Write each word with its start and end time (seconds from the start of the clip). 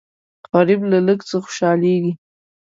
غریب 0.53 0.81
له 0.91 0.99
لږ 1.07 1.19
څه 1.29 1.35
خوشالېږي 1.43 2.13